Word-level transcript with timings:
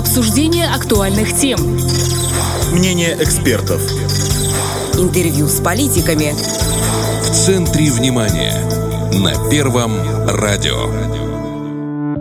Обсуждение 0.00 0.66
актуальных 0.66 1.36
тем. 1.36 1.58
Мнение 2.72 3.18
экспертов. 3.20 3.82
Интервью 4.94 5.46
с 5.46 5.60
политиками. 5.60 6.32
В 7.22 7.30
центре 7.30 7.90
внимания. 7.90 8.54
На 9.12 9.50
Первом 9.50 9.92
радио. 10.26 10.86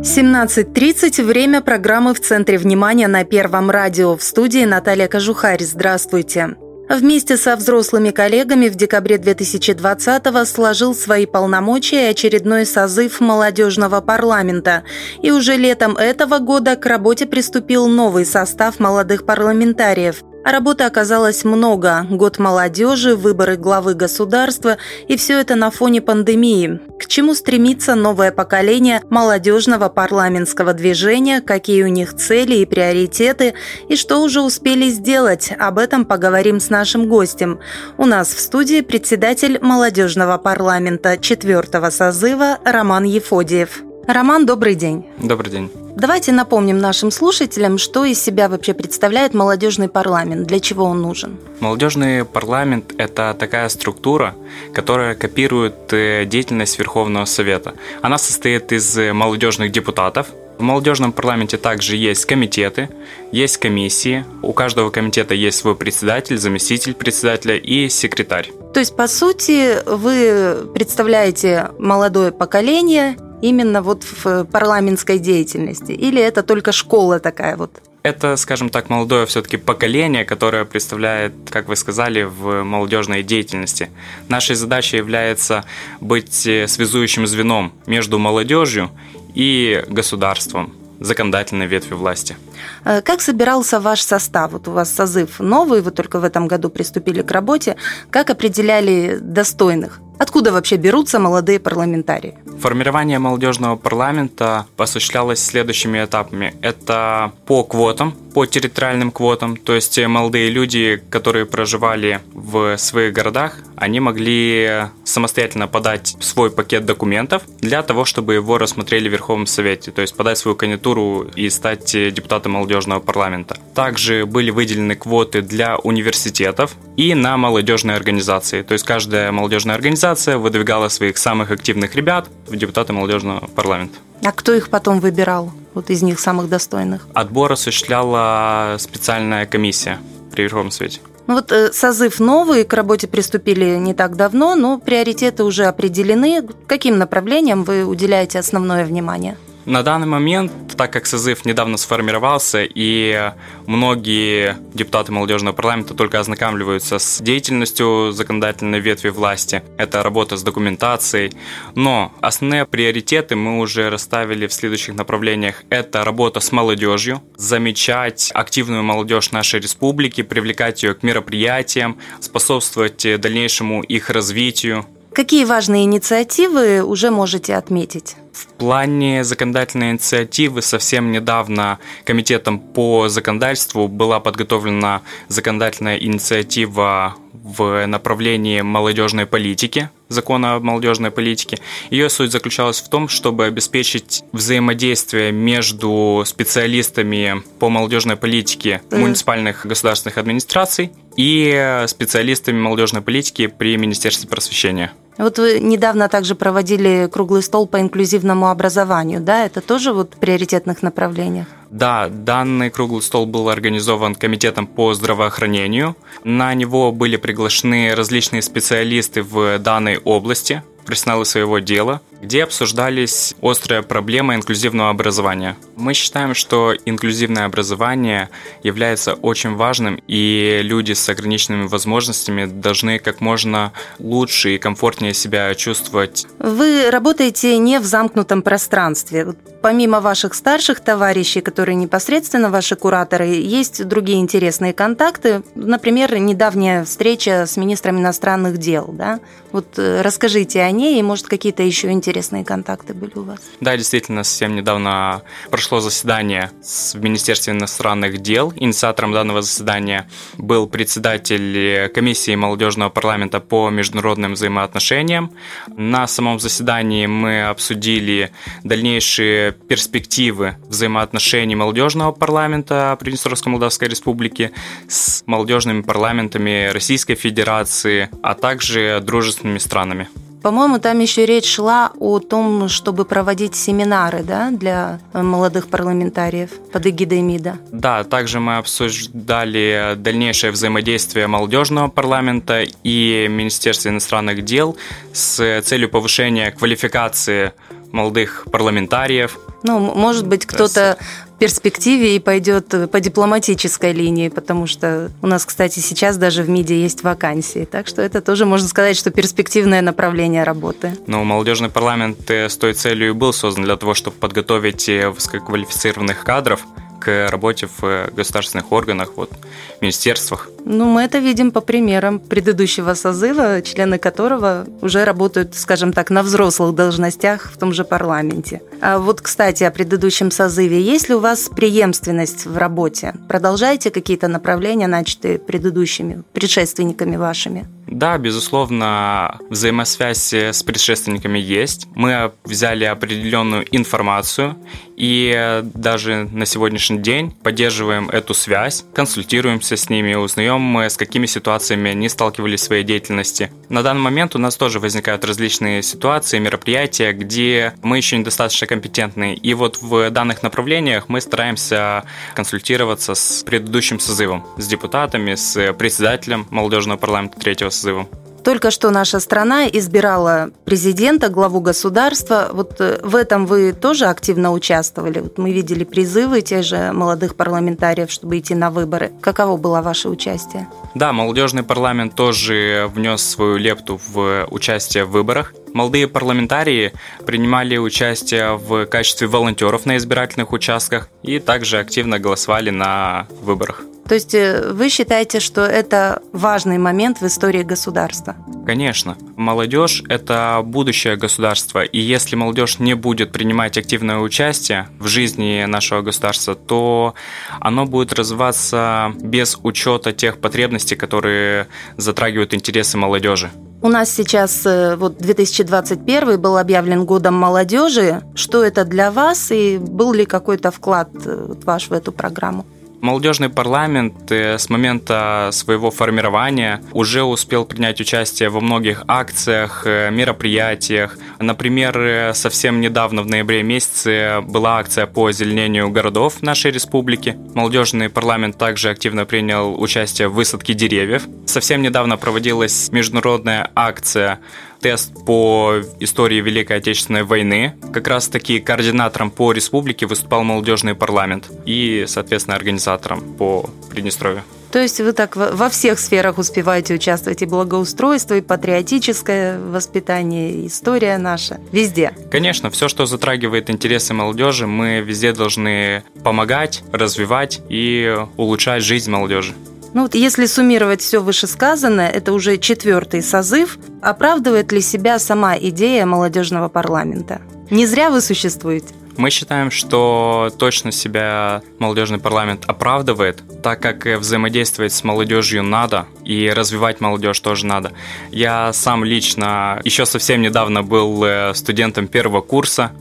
17.30. 0.02 1.24
Время 1.24 1.62
программы 1.62 2.14
«В 2.14 2.20
центре 2.20 2.58
внимания» 2.58 3.08
на 3.08 3.24
Первом 3.24 3.72
радио. 3.72 4.18
В 4.18 4.24
студии 4.24 4.66
Наталья 4.66 5.08
Кожухарь. 5.08 5.64
Здравствуйте. 5.64 6.58
Вместе 6.90 7.38
со 7.38 7.56
взрослыми 7.56 8.10
коллегами 8.10 8.68
в 8.68 8.74
декабре 8.74 9.18
2020-го 9.18 10.44
сложил 10.46 10.96
свои 10.96 11.28
полномочия 11.28 12.10
очередной 12.10 12.66
созыв 12.66 13.20
молодежного 13.20 14.02
парламента. 14.02 14.84
И 15.22 15.30
уже 15.30 15.56
летом 15.56 15.96
этого 15.98 16.40
года 16.40 16.76
к 16.76 16.88
работе 16.88 17.28
приступил 17.28 17.88
новый 17.88 18.26
состав 18.26 18.80
молодых 18.80 19.28
парламентариев. 19.28 20.24
Работы 20.44 20.86
оказалось 20.86 21.44
много. 21.44 22.06
Год 22.10 22.40
молодежи, 22.40 23.16
выборы 23.16 23.58
главы 23.58 23.94
государства 23.94 24.78
и 25.08 25.18
все 25.18 25.40
это 25.40 25.56
на 25.56 25.70
фоне 25.70 26.02
пандемии. 26.02 26.80
К 26.98 27.08
чему 27.08 27.34
стремится 27.34 27.96
новое 27.96 28.32
поколение 28.32 29.02
молодежного 29.10 29.90
парламентского 29.90 30.74
движения, 30.74 31.42
какие 31.42 31.84
у 31.84 31.88
них 31.88 32.16
цели 32.16 32.56
и 32.56 32.66
приоритеты, 32.66 33.54
и 33.90 33.96
что 33.96 34.22
уже 34.22 34.42
успели 34.42 34.90
сделать, 34.90 35.52
об 35.60 35.78
этом 35.78 36.06
поговорим 36.06 36.60
с 36.60 36.70
нашим 36.70 37.10
гостем. 37.10 37.60
У 37.98 38.06
нас 38.06 38.30
в 38.30 38.40
студии 38.40 38.82
председатель 38.82 39.60
молодежного 39.62 40.38
парламента 40.38 41.18
четвертого 41.18 41.90
созыва 41.90 42.60
Роман 42.64 43.04
Ефодиев. 43.04 43.89
Роман, 44.12 44.48
добрый 44.48 44.74
день. 44.74 45.06
Добрый 45.20 45.52
день. 45.52 45.70
Давайте 45.96 46.32
напомним 46.32 46.80
нашим 46.80 47.12
слушателям, 47.12 47.78
что 47.78 48.06
из 48.06 48.20
себя 48.20 48.50
вообще 48.50 48.74
представляет 48.74 49.36
молодежный 49.36 49.88
парламент, 49.88 50.48
для 50.48 50.60
чего 50.60 50.86
он 50.86 51.00
нужен. 51.00 51.38
Молодежный 51.60 52.26
парламент– 52.26 52.96
это 52.98 53.36
такая 53.38 53.70
структура, 53.70 54.34
которая 54.74 55.14
копирует 55.14 55.94
э, 55.94 56.26
деятельность 56.26 56.80
Верховного 56.80 57.26
Совета. 57.26 57.76
Она 58.02 58.18
состоит 58.18 58.72
из 58.72 58.98
молодежных 58.98 59.72
депутатов, 59.72 60.26
в 60.58 60.62
молодежном 60.64 61.14
парламенте 61.14 61.58
также 61.58 61.96
есть 61.96 62.26
комитеты, 62.26 62.90
есть 63.32 63.58
комиссии. 63.58 64.26
У 64.42 64.54
каждого 64.54 64.90
комитета 64.90 65.36
есть 65.36 65.60
свой 65.60 65.76
председатель, 65.76 66.38
заместитель 66.38 66.96
председателя 66.96 67.56
и 67.56 67.88
секретарь. 67.90 68.52
То 68.74 68.80
есть, 68.80 68.96
по 68.96 69.08
сути, 69.08 69.78
вы 69.86 70.68
представляете 70.74 71.70
молодое 71.78 72.32
поколение 72.32 73.16
именно 73.42 73.82
вот 73.82 74.04
в 74.04 74.46
парламентской 74.46 75.20
деятельности? 75.20 75.92
Или 75.92 76.22
это 76.22 76.44
только 76.44 76.72
школа 76.72 77.20
такая 77.20 77.56
вот? 77.58 77.82
Это, 78.02 78.38
скажем 78.38 78.70
так, 78.70 78.90
молодое 78.90 79.26
все-таки 79.26 79.58
поколение, 79.58 80.24
которое 80.24 80.64
представляет, 80.64 81.34
как 81.50 81.68
вы 81.68 81.76
сказали, 81.76 82.24
в 82.24 82.64
молодежной 82.64 83.24
деятельности. 83.24 83.90
Нашей 84.30 84.56
задачей 84.56 84.98
является 84.98 85.66
быть 86.00 86.34
связующим 86.34 87.28
звеном 87.28 87.74
между 87.88 88.18
молодежью 88.18 88.90
и 89.36 89.84
государством 89.90 90.74
законодательной 91.00 91.68
ветви 91.68 91.94
власти. 91.94 92.38
Э, 92.86 93.02
как 93.02 93.22
собирался 93.22 93.80
ваш 93.80 94.02
состав? 94.02 94.52
Вот 94.52 94.68
у 94.68 94.72
вас 94.72 94.94
созыв 94.94 95.40
новый, 95.40 95.82
вы 95.82 95.92
только 95.92 96.20
в 96.20 96.24
этом 96.24 96.48
году 96.48 96.70
приступили 96.70 97.22
к 97.22 97.32
работе. 97.32 97.76
Как 98.12 98.30
определяли 98.30 99.18
достойных? 99.22 100.02
Откуда 100.20 100.52
вообще 100.52 100.76
берутся 100.76 101.18
молодые 101.18 101.60
парламентарии? 101.60 102.36
Формирование 102.60 103.20
молодежного 103.20 103.78
парламента 103.78 104.66
осуществлялось 104.78 105.40
следующими 105.40 106.04
этапами. 106.04 106.54
Это 106.62 107.32
по 107.46 107.64
квотам, 107.64 108.12
по 108.34 108.46
территориальным 108.46 109.12
квотам, 109.12 109.56
то 109.56 109.74
есть 109.74 109.98
молодые 109.98 110.50
люди, 110.50 111.02
которые 111.10 111.46
проживали 111.46 112.20
в 112.34 112.78
своих 112.78 113.14
городах, 113.14 113.60
они 113.78 114.02
могли 114.02 114.88
самостоятельно 115.06 115.68
подать 115.68 116.18
свой 116.20 116.52
пакет 116.52 116.86
документов 116.86 117.44
для 117.62 117.82
того, 117.82 118.04
чтобы 118.04 118.34
его 118.34 118.58
рассмотрели 118.58 119.08
в 119.08 119.14
Верховном 119.14 119.48
Совете, 119.48 119.92
то 119.92 120.02
есть 120.02 120.16
подать 120.18 120.38
свою 120.38 120.58
кандидатуру 120.58 121.28
и 121.34 121.50
стать 121.50 121.92
депутатом 121.92 122.52
молодежного 122.54 123.00
парламента. 123.00 123.58
Также 123.74 124.26
были 124.26 124.52
выделены 124.52 124.96
квоты 124.96 125.42
для 125.42 125.78
университетов 125.78 126.76
и 126.98 127.16
на 127.16 127.38
молодежные 127.38 127.96
организации, 127.96 128.64
то 128.64 128.74
есть 128.74 128.86
каждая 128.86 129.32
молодежная 129.32 129.76
организация 129.76 130.09
организация 130.10 130.38
выдвигала 130.38 130.90
своих 130.90 131.18
самых 131.18 131.52
активных 131.52 131.96
ребят 131.96 132.30
в 132.48 132.56
депутаты 132.56 132.94
молодежного 132.94 133.48
парламента. 133.56 134.00
А 134.24 134.32
кто 134.32 134.54
их 134.54 134.70
потом 134.70 135.00
выбирал, 135.00 135.52
вот 135.74 135.90
из 135.90 136.02
них 136.02 136.20
самых 136.20 136.50
достойных? 136.50 137.08
Отбор 137.14 137.52
осуществляла 137.52 138.76
специальная 138.80 139.46
комиссия 139.46 140.00
при 140.32 140.44
Верховном 140.44 140.72
Совете. 140.72 141.00
Ну 141.28 141.36
вот 141.36 141.52
э, 141.52 141.72
созыв 141.72 142.20
новый, 142.20 142.64
к 142.64 142.74
работе 142.74 143.08
приступили 143.08 143.78
не 143.78 143.94
так 143.94 144.16
давно, 144.16 144.56
но 144.56 144.80
приоритеты 144.80 145.44
уже 145.44 145.66
определены. 145.66 146.42
Каким 146.68 146.98
направлениям 146.98 147.64
вы 147.64 147.86
уделяете 147.86 148.40
основное 148.40 148.84
внимание? 148.84 149.38
На 149.70 149.84
данный 149.84 150.08
момент, 150.08 150.52
так 150.76 150.92
как 150.92 151.06
созыв 151.06 151.46
недавно 151.46 151.78
сформировался, 151.78 152.64
и 152.64 153.32
многие 153.68 154.58
депутаты 154.74 155.12
молодежного 155.12 155.54
парламента 155.54 155.94
только 155.94 156.20
ознакомливаются 156.20 156.98
с 156.98 157.22
деятельностью 157.22 158.12
законодательной 158.12 158.80
ветви 158.80 159.10
власти, 159.10 159.62
это 159.78 160.02
работа 160.02 160.38
с 160.38 160.42
документацией, 160.42 161.34
но 161.76 162.12
основные 162.20 162.66
приоритеты 162.66 163.36
мы 163.36 163.60
уже 163.60 163.92
расставили 163.92 164.48
в 164.48 164.54
следующих 164.54 164.96
направлениях. 164.96 165.64
Это 165.70 166.04
работа 166.04 166.40
с 166.40 166.52
молодежью, 166.52 167.22
замечать 167.38 168.32
активную 168.34 168.82
молодежь 168.82 169.30
нашей 169.30 169.60
республики, 169.60 170.24
привлекать 170.24 170.82
ее 170.82 170.96
к 170.96 171.04
мероприятиям, 171.04 172.00
способствовать 172.22 173.06
дальнейшему 173.22 173.84
их 173.84 174.10
развитию, 174.10 174.88
Какие 175.20 175.44
важные 175.44 175.84
инициативы 175.84 176.82
уже 176.82 177.12
можете 177.12 177.56
отметить? 177.56 178.16
В 178.32 178.48
плане 178.54 179.26
законодательной 179.26 179.92
инициативы 179.92 180.62
совсем 180.62 181.12
недавно 181.12 181.78
Комитетом 182.06 182.58
по 182.58 183.10
законодательству 183.10 183.90
была 183.90 184.22
подготовлена 184.22 185.02
законодательная 185.28 185.98
инициатива 185.98 187.18
в 187.34 187.86
направлении 187.86 188.62
молодежной 188.62 189.26
политики, 189.26 189.90
закона 190.08 190.56
о 190.56 190.60
молодежной 190.62 191.12
политике. 191.12 191.60
Ее 191.90 192.10
суть 192.10 192.32
заключалась 192.32 192.80
в 192.80 192.88
том, 192.88 193.10
чтобы 193.10 193.44
обеспечить 193.44 194.24
взаимодействие 194.32 195.34
между 195.34 196.24
специалистами 196.26 197.44
по 197.60 197.68
молодежной 197.68 198.16
политике 198.16 198.82
муниципальных 198.90 199.66
государственных 199.66 200.18
администраций 200.18 200.92
и 201.18 201.84
специалистами 201.88 202.58
молодежной 202.58 203.02
политики 203.02 203.48
при 203.48 203.76
Министерстве 203.76 204.30
просвещения. 204.30 204.94
Вот 205.20 205.38
вы 205.38 205.60
недавно 205.60 206.08
также 206.08 206.34
проводили 206.34 207.10
круглый 207.12 207.44
стол 207.44 207.68
по 207.68 207.82
инклюзивному 207.82 208.48
образованию, 208.48 209.20
да? 209.20 209.46
Это 209.46 209.60
тоже 209.60 209.92
вот 209.92 210.16
в 210.16 210.18
приоритетных 210.18 210.82
направлениях? 210.82 211.48
Да, 211.70 212.08
данный 212.08 212.70
круглый 212.70 213.02
стол 213.02 213.26
был 213.26 213.50
организован 213.50 214.16
Комитетом 214.16 214.66
по 214.66 214.94
здравоохранению. 214.94 215.98
На 216.24 216.54
него 216.54 216.94
были 216.94 217.18
приглашены 217.18 217.94
различные 217.94 218.42
специалисты 218.42 219.22
в 219.22 219.60
данной 219.60 219.98
области, 219.98 220.64
профессионалы 220.86 221.26
своего 221.26 221.60
дела, 221.60 222.00
где 222.22 222.44
обсуждались 222.44 223.34
острые 223.42 223.82
проблемы 223.82 224.36
инклюзивного 224.36 224.90
образования. 224.90 225.56
Мы 225.76 225.94
считаем, 225.94 226.36
что 226.36 226.74
инклюзивное 226.86 227.46
образование 227.46 228.30
является 228.64 229.14
очень 229.14 229.56
важным, 229.56 230.02
и 230.08 230.60
люди 230.64 230.94
с 230.94 231.08
ограниченными 231.08 231.68
возможностями 231.68 232.46
должны 232.46 233.00
как 233.00 233.22
можно 233.22 233.72
лучше 234.00 234.56
и 234.56 234.58
комфортнее 234.58 235.14
себя 235.14 235.54
чувствовать. 235.56 236.28
Вы 236.40 236.90
работаете 236.92 237.58
не 237.58 237.80
в 237.80 237.86
замкнутом 237.86 238.42
пространстве. 238.42 239.36
Помимо 239.62 240.00
ваших 240.00 240.34
старших 240.34 240.80
товарищей, 240.80 241.42
которые 241.42 241.76
непосредственно 241.76 242.50
ваши 242.50 242.76
кураторы, 242.76 243.28
есть 243.28 243.86
другие 243.86 244.20
интересные 244.20 244.74
контакты. 244.74 245.42
Например, 245.56 246.18
недавняя 246.18 246.86
встреча 246.86 247.46
с 247.46 247.58
министром 247.58 248.00
иностранных 248.00 248.58
дел. 248.58 248.90
Да? 248.94 249.20
Вот 249.52 249.78
э, 249.78 250.02
расскажите 250.02 250.62
о 250.62 250.72
ней, 250.72 251.00
и, 251.00 251.04
может, 251.04 251.28
какие-то 251.28 251.64
еще 251.64 251.92
интересные 251.92 252.09
контакты 252.44 252.94
были 252.94 253.12
у 253.16 253.24
вас? 253.24 253.40
Да, 253.62 253.76
действительно, 253.78 254.24
совсем 254.24 254.56
недавно 254.56 255.22
прошло 255.50 255.80
заседание 255.80 256.52
с 256.62 256.96
Министерством 256.96 257.58
иностранных 257.58 258.20
дел. 258.20 258.54
Инициатором 258.56 259.12
данного 259.12 259.42
заседания 259.42 260.08
был 260.38 260.68
председатель 260.68 261.90
комиссии 261.90 262.36
молодежного 262.36 262.90
парламента 262.90 263.40
по 263.40 263.70
международным 263.70 264.34
взаимоотношениям. 264.34 265.32
На 265.68 266.08
самом 266.08 266.40
заседании 266.40 267.06
мы 267.06 267.48
обсудили 267.48 268.32
дальнейшие 268.64 269.52
перспективы 269.52 270.58
взаимоотношений 270.68 271.56
молодежного 271.56 272.12
парламента 272.12 272.98
Приднестровской 273.00 273.52
Молдавской 273.52 273.88
Республики 273.88 274.52
с 274.88 275.24
молодежными 275.26 275.82
парламентами 275.82 276.70
Российской 276.72 277.16
Федерации, 277.16 278.10
а 278.24 278.34
также 278.34 279.00
дружественными 279.02 279.60
странами. 279.60 280.08
По-моему, 280.42 280.80
там 280.80 281.00
еще 281.00 281.26
речь 281.26 281.46
шла 281.46 281.92
о 282.00 282.20
том, 282.20 282.70
чтобы 282.70 283.06
проводить 283.06 283.56
семинары 283.56 284.24
да, 284.24 284.52
для 284.52 285.00
молодых 285.14 285.68
парламентариев 285.68 286.52
под 286.72 286.88
эгидой 286.88 287.22
МИДа. 287.22 287.58
Да, 287.72 288.04
также 288.04 288.40
мы 288.40 288.58
обсуждали 288.58 289.96
дальнейшее 289.98 290.52
взаимодействие 290.52 291.28
молодежного 291.28 291.90
парламента 291.90 292.64
и 292.84 293.28
Министерства 293.30 293.90
иностранных 293.90 294.46
дел 294.46 294.78
с 295.14 295.62
целью 295.62 295.90
повышения 295.90 296.52
квалификации 296.52 297.54
молодых 297.92 298.46
парламентариев. 298.52 299.38
Ну, 299.64 299.80
может 299.80 300.28
быть, 300.28 300.46
кто-то 300.46 300.98
перспективе 301.40 302.16
и 302.16 302.20
пойдет 302.20 302.92
по 302.92 303.00
дипломатической 303.00 303.94
линии, 303.94 304.30
потому 304.30 304.68
что 304.68 305.12
у 305.22 305.28
нас, 305.28 305.46
кстати, 305.46 305.80
сейчас 305.80 306.18
даже 306.18 306.44
в 306.44 306.50
МИДе 306.50 306.82
есть 306.82 307.04
вакансии. 307.04 307.68
Так 307.70 307.88
что 307.88 308.02
это 308.02 308.22
тоже 308.22 308.46
можно 308.46 308.68
сказать, 308.68 308.98
что 308.98 309.10
перспективное 309.10 309.82
направление 309.82 310.44
работы. 310.44 310.92
Ну, 311.08 311.24
молодежный 311.24 311.70
парламент 311.70 312.30
с 312.30 312.58
той 312.58 312.74
целью 312.74 313.10
и 313.10 313.14
был 313.14 313.34
создан 313.34 313.64
для 313.64 313.78
того, 313.78 313.94
чтобы 313.94 314.18
подготовить 314.18 314.88
высококвалифицированных 314.88 316.24
кадров 316.24 316.66
к 317.00 317.30
работе 317.30 317.70
в 317.80 318.10
государственных 318.14 318.74
органах, 318.74 319.14
вот, 319.16 319.32
министерствах. 319.80 320.50
Ну, 320.66 320.84
мы 320.84 321.04
это 321.04 321.20
видим 321.20 321.52
по 321.52 321.62
примерам 321.62 322.20
предыдущего 322.20 322.94
созыва, 322.94 323.62
члены 323.62 323.98
которого 323.98 324.68
уже 324.82 325.06
работают, 325.06 325.56
скажем 325.56 325.94
так, 325.94 326.10
на 326.10 326.24
взрослых 326.24 326.76
должностях 326.76 327.52
в 327.54 327.58
том 327.58 327.72
же 327.72 327.86
парламенте. 327.86 328.62
А 328.82 329.00
вот, 329.00 329.22
кстати, 329.22 329.64
о 329.64 329.72
предыдущем 329.72 330.32
созыве. 330.32 330.82
Есть 330.82 331.10
ли 331.10 331.16
у 331.16 331.20
вас 331.20 331.50
преемственность 331.50 332.46
в 332.46 332.58
работе? 332.58 333.14
Продолжаете 333.28 333.92
какие-то 333.92 334.28
направления, 334.28 334.88
начатые 334.88 335.38
предыдущими, 335.40 336.24
предшественниками 336.34 337.16
вашими? 337.16 337.68
Да, 337.88 338.18
безусловно, 338.20 339.40
взаимосвязь 339.50 340.32
с 340.32 340.62
предшественниками 340.62 341.40
есть. 341.40 341.88
Мы 341.96 342.32
взяли 342.44 342.86
определенную 342.86 343.66
информацию 343.76 344.56
и 344.96 345.64
даже 345.74 346.30
на 346.32 346.46
сегодняшний 346.46 347.00
день 347.00 347.32
поддерживаем 347.32 348.10
эту 348.10 348.36
связь, 348.36 348.86
консультируемся 348.94 349.76
с 349.76 349.90
ними, 349.90 350.14
узнаем, 350.14 350.78
с 350.78 350.98
какими 350.98 351.26
ситуациями 351.26 351.92
они 351.92 352.10
сталкивались 352.10 352.62
в 352.62 352.66
своей 352.66 352.84
деятельности. 352.84 353.52
На 353.70 353.82
данный 353.82 354.02
момент 354.02 354.36
у 354.36 354.40
нас 354.40 354.56
тоже 354.56 354.80
возникают 354.80 355.26
различные 355.26 355.82
ситуации, 355.82 356.38
мероприятия, 356.38 357.12
где 357.12 357.74
мы 357.82 357.98
еще 357.98 358.18
недостаточно 358.18 358.68
компетентны. 358.70 359.34
И 359.34 359.54
вот 359.56 359.82
в 359.82 360.12
данных 360.12 360.44
направлениях 360.44 361.10
мы 361.10 361.22
стараемся 361.22 362.04
консультироваться 362.36 363.16
с 363.16 363.44
предыдущим 363.44 364.00
созывом, 364.00 364.46
с 364.58 364.68
депутатами, 364.68 365.34
с 365.34 365.74
председателем 365.74 366.46
молодежного 366.52 366.98
парламента 366.98 367.40
третьего 367.40 367.72
созыва. 367.72 368.08
Только 368.44 368.72
что 368.72 368.90
наша 368.90 369.20
страна 369.20 369.68
избирала 369.68 370.52
президента, 370.66 371.30
главу 371.30 371.60
государства. 371.62 372.50
Вот 372.52 372.80
э, 372.80 373.00
в 373.04 373.16
этом 373.16 373.46
вы 373.46 373.74
тоже 373.74 374.06
активно 374.06 374.52
участвовали. 374.52 375.20
Вот 375.20 375.38
мы 375.38 375.52
видели 375.52 375.84
призывы 375.84 376.42
тех 376.42 376.64
же 376.64 376.92
молодых 376.94 377.36
парламентариев, 377.36 378.10
чтобы 378.12 378.40
идти 378.40 378.56
на 378.56 378.70
выборы. 378.70 379.12
Каково 379.22 379.58
было 379.58 379.82
ваше 379.82 380.10
участие? 380.10 380.68
Да, 380.96 381.14
молодежный 381.14 381.64
парламент 381.64 382.16
тоже 382.16 382.90
внес 382.94 383.22
свою 383.22 383.58
лепту 383.58 384.00
в 384.10 384.48
участие 384.50 385.06
в 385.06 385.12
выборах. 385.12 385.54
Молодые 385.74 386.08
парламентарии 386.08 386.94
принимали 387.26 387.78
участие 387.78 388.58
в 388.58 388.86
качестве 388.86 389.28
волонтеров 389.28 389.86
на 389.86 389.98
избирательных 389.98 390.52
участках 390.52 391.10
и 391.22 391.40
также 391.40 391.78
активно 391.78 392.20
голосовали 392.20 392.70
на 392.70 393.28
выборах. 393.42 393.84
То 394.10 394.16
есть 394.16 394.34
э, 394.34 394.72
вы 394.74 394.90
считаете, 394.90 395.40
что 395.40 395.62
это 395.62 396.24
важный 396.34 396.80
момент 396.80 397.22
в 397.22 397.28
истории 397.28 397.62
государства? 397.62 398.36
Конечно. 398.66 399.16
Молодежь– 399.36 400.04
это 400.10 400.62
будущее 400.64 401.16
государства. 401.16 401.84
И 401.84 402.00
если 402.00 402.36
молодежь 402.36 402.80
не 402.80 402.96
будет 402.96 403.32
принимать 403.32 403.78
активное 403.78 404.18
участие 404.18 404.88
в 404.98 405.08
жизни 405.08 405.64
нашего 405.66 406.02
государства, 406.02 406.56
то 406.56 407.14
оно 407.60 407.86
будет 407.86 408.12
развиваться 408.14 409.14
без 409.22 409.60
учета 409.62 410.12
тех 410.12 410.40
потребностей, 410.40 410.96
которые 410.96 411.68
затрагивают 411.98 412.56
интересы 412.56 412.98
молодежи. 412.98 413.52
У 413.84 413.90
нас 413.90 414.10
сейчас 414.10 414.66
э, 414.66 414.96
вот 414.96 415.20
2021 415.20 416.42
был 416.42 416.58
объявлен 416.58 417.06
годом 417.06 417.36
молодежи. 417.36 418.24
Что 418.34 418.64
это 418.64 418.86
для 418.86 419.12
вас 419.12 419.52
и 419.52 419.78
был 419.78 420.14
ли 420.14 420.26
какой-то 420.26 420.72
вклад 420.72 421.10
э, 421.26 421.54
ваш 421.64 421.90
в 421.90 421.94
эту 421.94 422.12
программу? 422.12 422.66
Молодежный 423.02 423.48
парламент 423.50 424.30
э, 424.30 424.58
с 424.58 424.70
момента 424.70 425.50
своего 425.54 425.90
формирования 425.90 426.82
уже 426.92 427.24
успел 427.24 427.64
принять 427.64 428.02
участие 428.02 428.50
во 428.50 428.60
многих 428.60 429.04
акциях, 429.08 429.84
э, 429.86 430.12
мероприятиях. 430.12 431.18
Например, 431.40 431.98
э, 431.98 432.34
совсем 432.34 432.82
недавно, 432.82 433.24
в 433.24 433.28
ноябре 433.28 433.64
месяце, 433.64 434.42
была 434.42 434.80
акция 434.80 435.06
по 435.06 435.28
озеленению 435.28 435.90
городов 435.90 436.42
нашей 436.42 436.72
республики. 436.72 437.38
Молодежный 437.56 438.10
парламент 438.10 438.58
также 438.58 438.90
активно 438.90 439.26
принял 439.26 439.82
участие 439.82 440.28
в 440.28 440.34
высадке 440.34 440.74
деревьев. 440.74 441.24
Совсем 441.46 441.82
недавно 441.82 442.18
проводилась 442.18 442.92
международная 442.92 443.72
акция 443.76 444.40
тест 444.80 445.14
по 445.26 445.82
истории 446.00 446.42
Великой 446.42 446.78
Отечественной 446.78 447.24
войны. 447.24 447.76
Как 447.94 448.08
раз 448.08 448.28
таки 448.28 448.60
координатором 448.60 449.32
по 449.32 449.52
республике 449.52 450.06
выступал 450.06 450.44
молодежный 450.44 450.96
парламент 450.96 451.52
и, 451.66 452.06
соответственно, 452.08 452.56
организатором 452.56 453.22
по 453.22 453.70
Приднестровью. 453.90 454.44
То 454.72 454.80
есть 454.80 455.00
вы 455.02 455.14
так 455.14 455.36
во 455.36 455.70
всех 455.70 456.00
сферах 456.00 456.38
успеваете 456.38 456.94
участвовать, 456.94 457.42
и 457.42 457.46
благоустройство, 457.46 458.36
и 458.36 458.42
патриотическое 458.42 459.60
воспитание, 459.60 460.52
и 460.52 460.68
история 460.68 461.18
наша, 461.18 461.60
везде. 461.72 462.14
Конечно, 462.30 462.70
все, 462.70 462.88
что 462.88 463.08
затрагивает 463.08 463.72
интересы 463.72 464.14
молодежи, 464.14 464.68
мы 464.68 465.00
везде 465.00 465.34
должны 465.34 466.04
помогать, 466.24 466.84
развивать 466.92 467.62
и 467.68 468.16
улучшать 468.38 468.84
жизнь 468.84 469.10
молодежи. 469.10 469.56
Ну 469.94 470.04
вот 470.04 470.14
если 470.14 470.46
суммировать 470.46 471.02
все 471.02 471.20
вышесказанное, 471.20 472.10
это 472.10 472.34
уже 472.34 472.58
четвертый 472.58 473.24
созыв. 473.24 473.78
Оправдывает 474.02 474.72
ли 474.72 474.82
себя 474.82 475.18
сама 475.20 475.58
идея 475.58 476.06
молодежного 476.06 476.70
парламента? 476.70 477.42
Не 477.72 477.86
зря 477.86 478.10
вы 478.12 478.22
существуете. 478.22 478.94
Мы 479.18 479.32
считаем, 479.32 479.70
что 479.70 480.50
точно 480.58 480.94
себя 480.94 481.62
молодежный 481.78 482.20
парламент 482.20 482.64
оправдывает, 482.68 483.44
так 483.62 483.82
как 483.82 484.06
взаимодействовать 484.06 484.94
с 484.94 485.04
молодежью 485.04 485.62
надо, 485.62 486.06
и 486.24 486.50
развивать 486.50 487.02
молодежь 487.02 487.40
тоже 487.42 487.66
надо. 487.66 487.92
Я 488.32 488.72
сам 488.72 489.04
лично 489.04 489.82
еще 489.84 490.06
совсем 490.06 490.42
недавно 490.42 490.84
был 490.84 491.22
э, 491.26 491.54
студентом 491.54 492.08
первого 492.08 492.40
курса, 492.40 492.94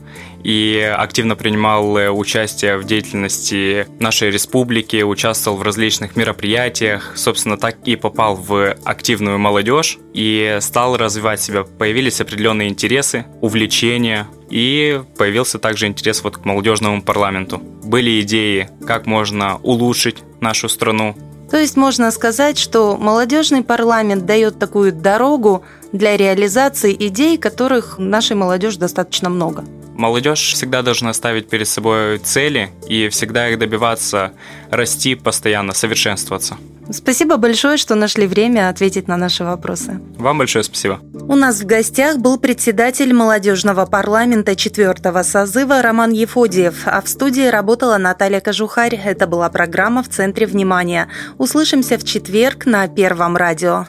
и 0.43 0.79
активно 0.97 1.35
принимал 1.35 1.97
э, 1.97 2.09
участие 2.09 2.77
в 2.77 2.85
деятельности 2.85 3.87
нашей 3.99 4.31
республики, 4.31 5.01
участвовал 5.01 5.57
в 5.57 5.61
различных 5.61 6.15
мероприятиях, 6.15 7.13
собственно, 7.15 7.57
так 7.57 7.77
и 7.85 7.95
попал 7.95 8.35
в 8.35 8.75
активную 8.83 9.37
молодежь 9.37 9.97
и 10.13 10.57
стал 10.61 10.97
развивать 10.97 11.41
себя. 11.41 11.63
Появились 11.63 12.21
определенные 12.21 12.69
интересы, 12.69 13.25
увлечения, 13.41 14.27
и 14.49 15.01
появился 15.17 15.59
также 15.59 15.87
интерес 15.87 16.23
вот 16.23 16.37
к 16.37 16.45
молодежному 16.45 17.01
парламенту. 17.01 17.59
Были 17.59 18.21
идеи, 18.21 18.69
как 18.85 19.05
можно 19.05 19.59
улучшить 19.61 20.17
нашу 20.41 20.69
страну. 20.69 21.15
То 21.51 21.57
есть 21.57 21.77
можно 21.77 22.11
сказать, 22.11 22.57
что 22.57 22.95
молодежный 22.97 23.63
парламент 23.63 24.25
дает 24.25 24.59
такую 24.59 24.91
дорогу 24.93 25.63
для 25.91 26.15
реализации 26.15 26.95
идей, 26.99 27.37
которых 27.37 27.97
нашей 27.97 28.35
молодежи 28.35 28.77
достаточно 28.77 29.29
много. 29.29 29.65
Молодежь 29.99 30.53
всегда 30.53 30.81
должна 30.81 31.11
ставить 31.11 31.49
перед 31.49 31.67
собой 31.67 32.19
цели 32.19 32.69
и 32.87 33.09
всегда 33.09 33.49
их 33.49 33.59
добиваться, 33.59 34.31
расти 34.71 35.13
постоянно, 35.13 35.73
совершенствоваться. 35.73 36.55
Спасибо 36.89 37.35
большое, 37.35 37.75
что 37.75 37.95
нашли 37.95 38.25
время 38.25 38.69
ответить 38.69 39.09
на 39.09 39.17
наши 39.17 39.43
вопросы. 39.43 39.99
Вам 40.17 40.37
большое 40.37 40.63
спасибо. 40.63 41.01
У 41.13 41.35
нас 41.35 41.59
в 41.59 41.65
гостях 41.65 42.17
был 42.17 42.39
председатель 42.39 43.13
молодежного 43.13 43.85
парламента 43.85 44.55
четвертого 44.55 45.21
созыва 45.23 45.81
Роман 45.81 46.11
Ефодиев, 46.11 46.75
а 46.85 47.01
в 47.01 47.09
студии 47.09 47.47
работала 47.47 47.97
Наталья 47.97 48.39
Кожухарь. 48.39 48.95
Это 48.95 49.27
была 49.27 49.49
программа 49.49 50.01
«В 50.01 50.07
центре 50.07 50.47
внимания». 50.47 51.09
Услышимся 51.37 51.97
в 51.97 52.05
четверг 52.05 52.65
на 52.65 52.87
Первом 52.87 53.35
радио. 53.35 53.87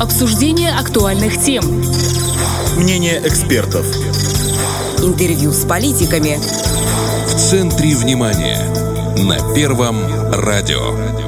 Обсуждение 0.00 0.70
актуальных 0.70 1.42
тем. 1.42 1.64
Мнение 2.76 3.20
экспертов 3.24 3.84
интервью 5.02 5.52
с 5.52 5.64
политиками. 5.64 6.38
В 7.26 7.34
центре 7.34 7.96
внимания 7.96 8.60
на 9.18 9.54
Первом 9.54 9.96
радио. 10.32 11.25